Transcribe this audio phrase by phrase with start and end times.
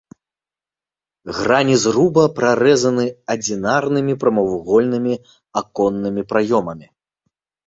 [1.39, 3.05] Грані зруба прарэзаны
[3.35, 5.15] адзінарнымі прамавугольнымі
[5.63, 6.87] аконнымі праёмамі.